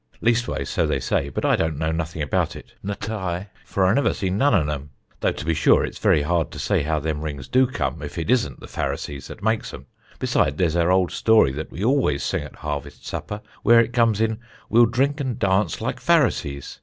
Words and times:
Leastways 0.19 0.67
so 0.67 0.87
they 0.87 0.99
say; 0.99 1.29
but 1.29 1.45
I 1.45 1.55
don't 1.55 1.77
know 1.77 1.91
nothing 1.91 2.23
about 2.23 2.55
it, 2.55 2.73
in 2.83 2.89
tye, 2.95 3.49
for 3.63 3.85
I 3.85 3.93
never 3.93 4.15
seen 4.15 4.35
none 4.35 4.55
an 4.55 4.67
'em; 4.67 4.89
though 5.19 5.31
to 5.33 5.45
be 5.45 5.53
sure 5.53 5.83
it's 5.85 5.99
very 5.99 6.23
hard 6.23 6.49
to 6.53 6.57
say 6.57 6.81
how 6.81 6.99
them 6.99 7.21
rings 7.23 7.47
do 7.47 7.67
come, 7.67 8.01
if 8.01 8.17
it 8.17 8.31
is'nt 8.31 8.59
the 8.61 8.67
Pharisees 8.67 9.27
that 9.27 9.43
makes 9.43 9.71
'em. 9.75 9.85
Besides 10.17 10.55
there's 10.57 10.75
our 10.75 10.89
old 10.89 11.11
song 11.11 11.51
that 11.53 11.69
we 11.69 11.83
always 11.83 12.23
sing 12.23 12.41
at 12.41 12.55
harvest 12.55 13.05
supper, 13.05 13.41
where 13.61 13.79
it 13.79 13.93
comes 13.93 14.19
in 14.19 14.39
'We'll 14.71 14.87
drink 14.87 15.19
and 15.19 15.37
dance 15.37 15.81
like 15.81 15.99
Pharisees.' 15.99 16.79